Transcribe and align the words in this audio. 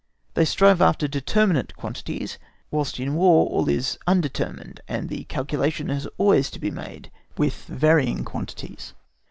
They 0.33 0.45
strive 0.45 0.81
after 0.81 1.07
determinate 1.07 1.75
quantities, 1.75 2.39
whilst 2.71 2.99
in 2.99 3.13
War 3.13 3.45
all 3.45 3.69
is 3.69 3.99
undetermined, 4.07 4.81
and 4.87 5.09
the 5.09 5.25
calculation 5.25 5.89
has 5.89 6.07
always 6.17 6.49
to 6.49 6.59
be 6.59 6.71
made 6.71 7.11
with 7.37 7.65
varying 7.65 8.25
quantities. 8.25 8.95